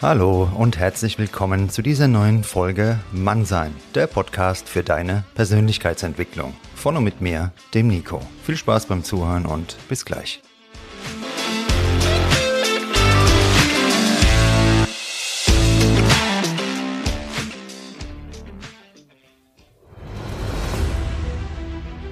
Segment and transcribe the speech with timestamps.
[0.00, 6.54] Hallo und herzlich willkommen zu dieser neuen Folge Mannsein, der Podcast für deine Persönlichkeitsentwicklung.
[6.76, 8.20] Von und mit mir, dem Nico.
[8.44, 10.40] Viel Spaß beim Zuhören und bis gleich.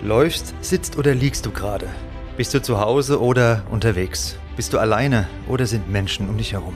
[0.03, 1.87] Läufst, sitzt oder liegst du gerade?
[2.37, 4.37] Bist du zu Hause oder unterwegs?
[4.57, 6.75] Bist du alleine oder sind Menschen um dich herum?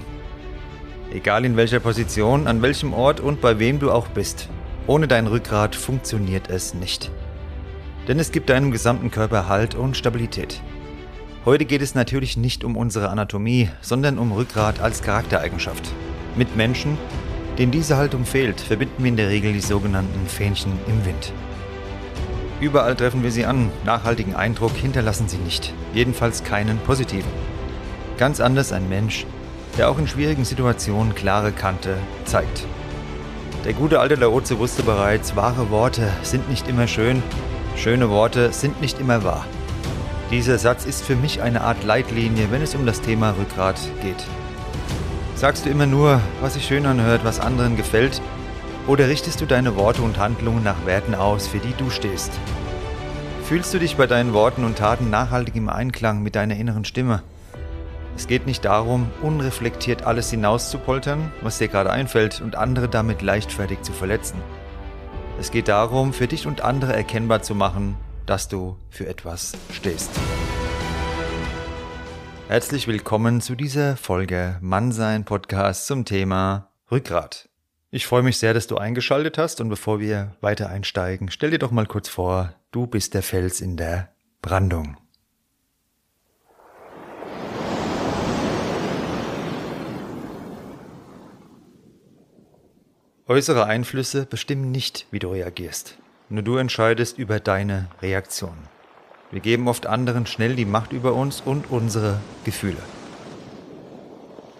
[1.12, 4.48] Egal in welcher Position, an welchem Ort und bei wem du auch bist,
[4.87, 7.10] ohne dein Rückgrat funktioniert es nicht.
[8.06, 10.62] Denn es gibt deinem gesamten Körper Halt und Stabilität.
[11.45, 15.82] Heute geht es natürlich nicht um unsere Anatomie, sondern um Rückgrat als Charaktereigenschaft.
[16.37, 16.96] Mit Menschen,
[17.59, 21.32] denen diese Haltung fehlt, verbinden wir in der Regel die sogenannten Fähnchen im Wind.
[22.60, 27.30] Überall treffen wir sie an, nachhaltigen Eindruck hinterlassen sie nicht, jedenfalls keinen positiven.
[28.16, 29.27] Ganz anders ein Mensch,
[29.79, 32.66] der auch in schwierigen Situationen klare Kante zeigt.
[33.65, 37.23] Der gute alte Laozi wusste bereits, wahre Worte sind nicht immer schön,
[37.77, 39.45] schöne Worte sind nicht immer wahr.
[40.30, 44.24] Dieser Satz ist für mich eine Art Leitlinie, wenn es um das Thema Rückgrat geht.
[45.35, 48.23] Sagst du immer nur, was sich schön anhört, was anderen gefällt,
[48.87, 52.32] oder richtest du deine Worte und Handlungen nach Werten aus, für die du stehst?
[53.45, 57.23] Fühlst du dich bei deinen Worten und Taten nachhaltig im Einklang mit deiner inneren Stimme?
[58.16, 63.82] Es geht nicht darum, unreflektiert alles hinauszupoltern, was dir gerade einfällt, und andere damit leichtfertig
[63.82, 64.41] zu verletzen.
[65.38, 70.10] Es geht darum, für dich und andere erkennbar zu machen, dass du für etwas stehst.
[72.48, 77.48] Herzlich willkommen zu dieser Folge Mannsein Podcast zum Thema Rückgrat.
[77.92, 81.58] Ich freue mich sehr, dass du eingeschaltet hast und bevor wir weiter einsteigen, stell dir
[81.58, 84.10] doch mal kurz vor, du bist der Fels in der
[84.42, 84.97] Brandung.
[93.31, 95.97] Äußere Einflüsse bestimmen nicht, wie du reagierst.
[96.31, 98.57] Nur du entscheidest über deine Reaktion.
[99.31, 102.83] Wir geben oft anderen schnell die Macht über uns und unsere Gefühle.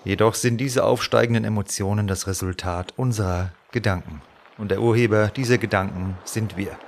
[0.05, 4.23] Jedoch sind diese aufsteigenden Emotionen das Resultat unserer Gedanken.
[4.57, 6.79] Und der Urheber dieser Gedanken sind wir.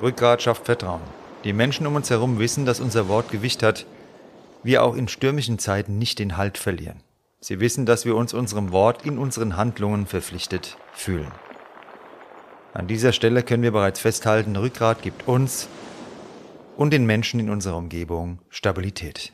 [0.00, 1.02] Rückgrat schafft Vertrauen.
[1.42, 3.84] Die Menschen um uns herum wissen, dass unser Wort Gewicht hat,
[4.62, 7.00] wir auch in stürmischen Zeiten nicht den Halt verlieren.
[7.44, 11.32] Sie wissen, dass wir uns unserem Wort in unseren Handlungen verpflichtet fühlen.
[12.72, 15.66] An dieser Stelle können wir bereits festhalten, Rückgrat gibt uns
[16.76, 19.32] und den Menschen in unserer Umgebung Stabilität.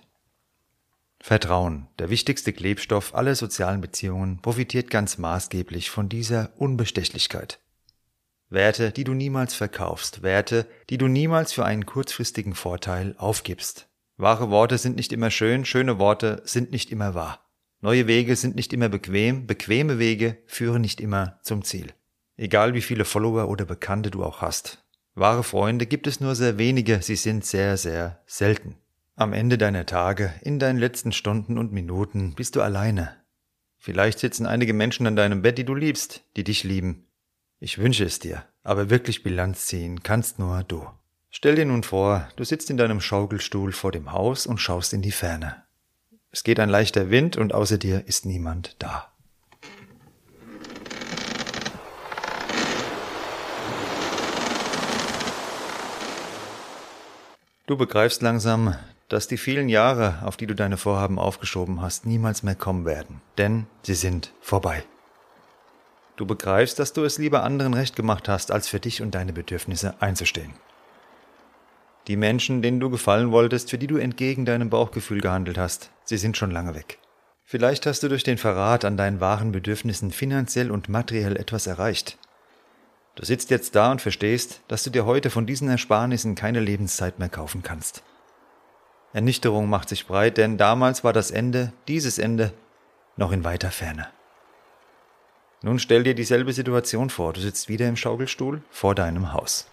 [1.20, 7.60] Vertrauen, der wichtigste Klebstoff aller sozialen Beziehungen, profitiert ganz maßgeblich von dieser Unbestechlichkeit.
[8.48, 13.86] Werte, die du niemals verkaufst, Werte, die du niemals für einen kurzfristigen Vorteil aufgibst.
[14.16, 17.47] Wahre Worte sind nicht immer schön, schöne Worte sind nicht immer wahr.
[17.81, 21.93] Neue Wege sind nicht immer bequem, bequeme Wege führen nicht immer zum Ziel.
[22.37, 24.84] Egal wie viele Follower oder Bekannte du auch hast.
[25.15, 28.77] Wahre Freunde gibt es nur sehr wenige, sie sind sehr, sehr selten.
[29.15, 33.16] Am Ende deiner Tage, in deinen letzten Stunden und Minuten bist du alleine.
[33.77, 37.06] Vielleicht sitzen einige Menschen an deinem Bett, die du liebst, die dich lieben.
[37.60, 40.87] Ich wünsche es dir, aber wirklich Bilanz ziehen kannst nur du.
[41.31, 45.03] Stell dir nun vor, du sitzt in deinem Schaukelstuhl vor dem Haus und schaust in
[45.03, 45.65] die Ferne.
[46.31, 49.11] Es geht ein leichter Wind und außer dir ist niemand da.
[57.66, 58.77] Du begreifst langsam,
[59.09, 63.21] dass die vielen Jahre, auf die du deine Vorhaben aufgeschoben hast, niemals mehr kommen werden,
[63.39, 64.84] denn sie sind vorbei.
[66.16, 69.33] Du begreifst, dass du es lieber anderen recht gemacht hast, als für dich und deine
[69.33, 70.53] Bedürfnisse einzustehen.
[72.08, 76.16] Die Menschen, denen du gefallen wolltest, für die du entgegen deinem Bauchgefühl gehandelt hast, sie
[76.16, 76.98] sind schon lange weg.
[77.44, 82.18] Vielleicht hast du durch den Verrat an deinen wahren Bedürfnissen finanziell und materiell etwas erreicht.
[83.14, 87.18] Du sitzt jetzt da und verstehst, dass du dir heute von diesen Ersparnissen keine Lebenszeit
[87.18, 88.03] mehr kaufen kannst.
[89.12, 92.53] Ernüchterung macht sich breit, denn damals war das Ende, dieses Ende,
[93.16, 94.09] noch in weiter Ferne.
[95.62, 99.66] Nun stell dir dieselbe Situation vor, du sitzt wieder im Schaukelstuhl vor deinem Haus.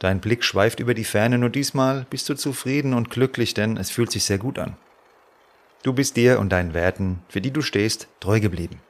[0.00, 3.90] Dein Blick schweift über die Ferne, nur diesmal bist du zufrieden und glücklich, denn es
[3.90, 4.76] fühlt sich sehr gut an.
[5.82, 8.80] Du bist dir und deinen Werten, für die du stehst, treu geblieben.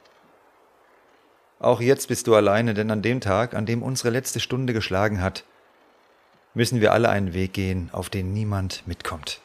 [1.59, 5.21] Auch jetzt bist du alleine, denn an dem Tag, an dem unsere letzte Stunde geschlagen
[5.21, 5.43] hat,
[6.53, 9.41] müssen wir alle einen Weg gehen, auf den niemand mitkommt.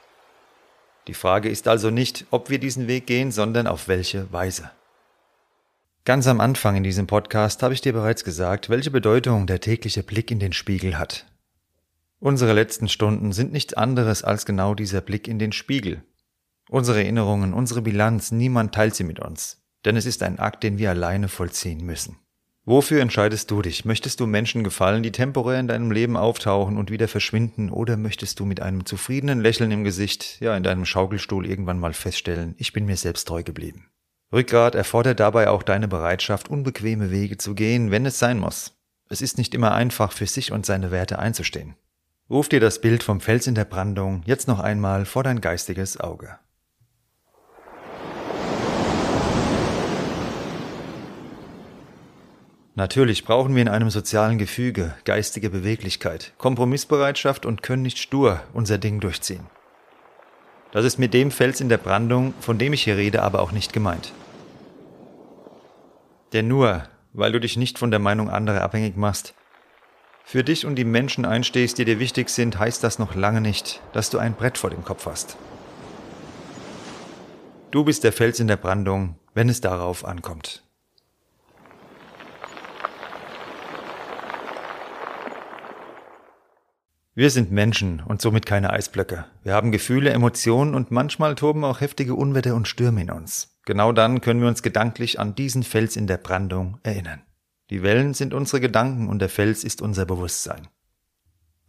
[1.09, 4.71] Die Frage ist also nicht, ob wir diesen Weg gehen, sondern auf welche Weise.
[6.05, 10.05] Ganz am Anfang in diesem Podcast habe ich dir bereits gesagt, welche Bedeutung der tägliche
[10.05, 11.27] Blick in den Spiegel hat.
[12.19, 16.03] Unsere letzten Stunden sind nichts anderes als genau dieser Blick in den Spiegel.
[16.69, 19.63] Unsere Erinnerungen, unsere Bilanz, niemand teilt sie mit uns.
[19.87, 22.19] denn es ist ein Akt, den wir alleine vollziehen müssen.
[22.65, 23.85] Wofür entscheidest du dich?
[23.85, 28.41] Möchtest du Menschen gefallen, die temporär in deinem Leben auftauchen und wieder verschwinden, oder möchtest
[28.41, 32.73] du mit einem zufriedenen Lächeln im Gesicht, ja, in deinem Schaukelstuhl irgendwann mal feststellen, ich
[32.73, 33.89] bin mir selbst treu geblieben?
[34.33, 38.77] Rückgrat erfordert dabei auch deine Bereitschaft, unbequeme Wege zu gehen, wenn es sein muss.
[39.09, 41.77] Es ist nicht immer einfach, für sich und seine Werte einzustehen.
[42.29, 46.01] Ruf dir das Bild vom Fels in der Brandung jetzt noch einmal vor dein geistiges
[46.01, 46.37] Auge.
[52.75, 58.79] Natürlich brauchen wir in einem sozialen Gefüge geistige Beweglichkeit, Kompromissbereitschaft und können nicht stur unser
[58.79, 59.47] Ding durchziehen.
[60.73, 63.53] Das ist mit dem Fels in der Brandung, von dem ich hier rede, aber auch
[63.53, 64.13] nicht gemeint.
[66.33, 66.83] Denn nur,
[67.13, 69.33] weil du dich nicht von der Meinung anderer abhängig machst,
[70.29, 73.81] für dich und die Menschen einstehst, die dir wichtig sind, heißt das noch lange nicht,
[73.93, 75.37] dass du ein Brett vor dem Kopf hast.
[77.71, 80.65] Du bist der Fels in der Brandung, wenn es darauf ankommt.
[87.15, 89.27] Wir sind Menschen und somit keine Eisblöcke.
[89.45, 93.57] Wir haben Gefühle, Emotionen und manchmal toben auch heftige Unwetter und Stürme in uns.
[93.65, 97.23] Genau dann können wir uns gedanklich an diesen Fels in der Brandung erinnern.
[97.71, 100.69] Die Wellen sind unsere Gedanken und der Fels ist unser Bewusstsein.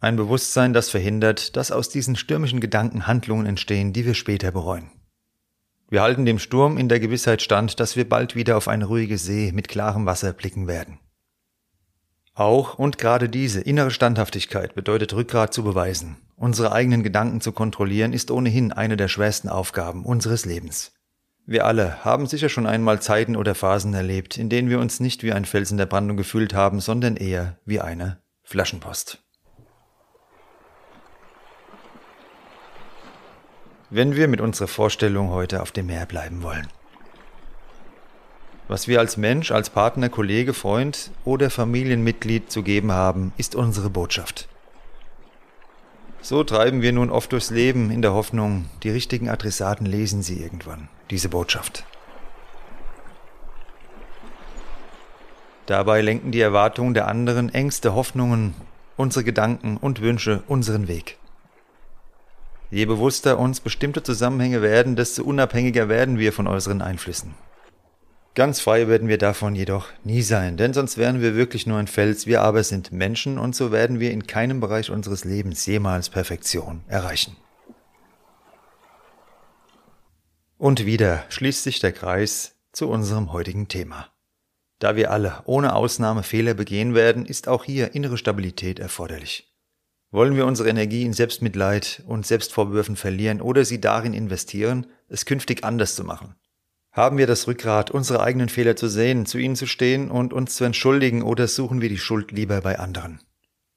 [0.00, 4.92] Ein Bewusstsein, das verhindert, dass aus diesen stürmischen Gedanken Handlungen entstehen, die wir später bereuen.
[5.90, 9.18] Wir halten dem Sturm in der Gewissheit stand, dass wir bald wieder auf eine ruhige
[9.18, 11.00] See mit klarem Wasser blicken werden.
[12.34, 16.18] Auch und gerade diese innere Standhaftigkeit bedeutet Rückgrat zu beweisen.
[16.36, 20.92] Unsere eigenen Gedanken zu kontrollieren ist ohnehin eine der schwersten Aufgaben unseres Lebens.
[21.50, 25.22] Wir alle haben sicher schon einmal Zeiten oder Phasen erlebt, in denen wir uns nicht
[25.22, 29.16] wie ein Fels in der Brandung gefühlt haben, sondern eher wie eine Flaschenpost.
[33.88, 36.66] Wenn wir mit unserer Vorstellung heute auf dem Meer bleiben wollen.
[38.68, 43.88] Was wir als Mensch, als Partner, Kollege, Freund oder Familienmitglied zu geben haben, ist unsere
[43.88, 44.50] Botschaft.
[46.28, 50.42] So treiben wir nun oft durchs Leben in der Hoffnung, die richtigen Adressaten lesen sie
[50.42, 51.84] irgendwann, diese Botschaft.
[55.64, 58.52] Dabei lenken die Erwartungen der anderen, Ängste, Hoffnungen,
[58.98, 61.16] unsere Gedanken und Wünsche unseren Weg.
[62.70, 67.36] Je bewusster uns bestimmte Zusammenhänge werden, desto unabhängiger werden wir von äußeren Einflüssen.
[68.38, 71.88] Ganz frei werden wir davon jedoch nie sein, denn sonst wären wir wirklich nur ein
[71.88, 76.08] Fels, wir aber sind Menschen und so werden wir in keinem Bereich unseres Lebens jemals
[76.08, 77.36] Perfektion erreichen.
[80.56, 84.06] Und wieder schließt sich der Kreis zu unserem heutigen Thema.
[84.78, 89.52] Da wir alle ohne Ausnahme Fehler begehen werden, ist auch hier innere Stabilität erforderlich.
[90.12, 95.64] Wollen wir unsere Energie in Selbstmitleid und Selbstvorwürfen verlieren oder sie darin investieren, es künftig
[95.64, 96.36] anders zu machen?
[96.92, 100.56] Haben wir das Rückgrat, unsere eigenen Fehler zu sehen, zu ihnen zu stehen und uns
[100.56, 103.20] zu entschuldigen oder suchen wir die Schuld lieber bei anderen?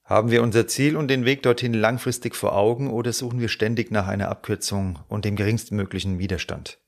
[0.04, 3.92] Haben wir unser Ziel und den Weg dorthin langfristig vor Augen oder suchen wir ständig
[3.92, 6.80] nach einer Abkürzung und dem geringstmöglichen Widerstand?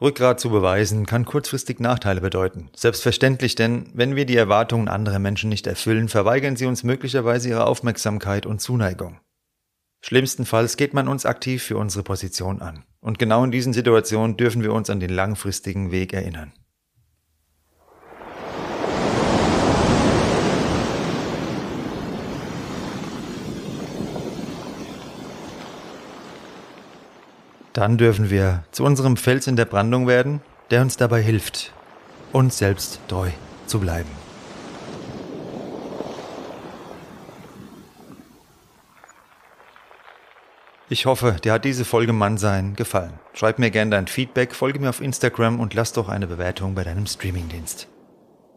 [0.00, 2.70] Rückgrat zu beweisen kann kurzfristig Nachteile bedeuten.
[2.76, 7.66] Selbstverständlich, denn wenn wir die Erwartungen anderer Menschen nicht erfüllen, verweigern sie uns möglicherweise ihre
[7.66, 9.18] Aufmerksamkeit und Zuneigung.
[10.00, 12.84] Schlimmstenfalls geht man uns aktiv für unsere Position an.
[13.00, 16.52] Und genau in diesen Situationen dürfen wir uns an den langfristigen Weg erinnern.
[27.72, 30.40] Dann dürfen wir zu unserem Fels in der Brandung werden,
[30.70, 31.72] der uns dabei hilft,
[32.32, 33.30] uns selbst treu
[33.66, 34.27] zu bleiben.
[40.90, 43.12] Ich hoffe, dir hat diese Folge Mannsein gefallen.
[43.34, 46.82] Schreib mir gerne dein Feedback, folge mir auf Instagram und lass doch eine Bewertung bei
[46.82, 47.88] deinem Streamingdienst.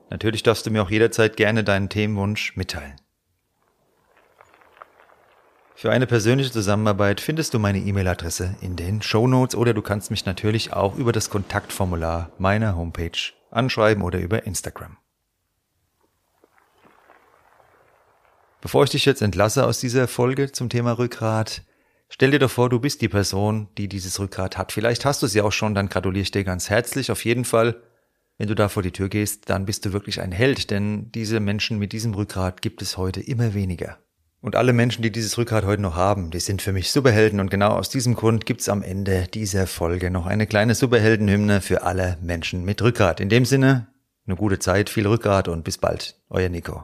[0.10, 2.96] Natürlich darfst du mir auch jederzeit gerne deinen Themenwunsch mitteilen.
[5.76, 10.10] Für eine persönliche Zusammenarbeit findest du meine E-Mail-Adresse in den Show Notes oder du kannst
[10.10, 14.96] mich natürlich auch über das Kontaktformular meiner Homepage anschreiben oder über Instagram.
[18.62, 21.64] Bevor ich dich jetzt entlasse aus dieser Folge zum Thema Rückgrat,
[22.14, 24.74] Stell dir doch vor, du bist die Person, die dieses Rückgrat hat.
[24.74, 27.10] Vielleicht hast du ja auch schon, dann gratuliere ich dir ganz herzlich.
[27.10, 27.78] Auf jeden Fall,
[28.38, 31.40] wenn du da vor die Tür gehst, dann bist du wirklich ein Held, denn diese
[31.40, 33.98] Menschen mit diesem Rückgrat gibt es heute immer weniger.
[34.42, 37.50] Und alle Menschen, die dieses Rückgrat heute noch haben, die sind für mich Superhelden und
[37.50, 42.18] genau aus diesem Grund gibt's am Ende dieser Folge noch eine kleine Superheldenhymne für alle
[42.22, 43.22] Menschen mit Rückgrat.
[43.22, 43.88] In dem Sinne,
[44.28, 46.20] eine gute Zeit, viel Rückgrat und bis bald.
[46.30, 46.84] Euer Nico.